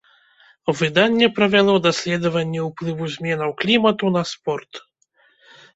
[0.77, 4.71] Выданне правяло даследаванне ўплыву зменаў клімату на спорт.